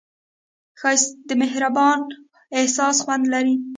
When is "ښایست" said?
0.79-1.09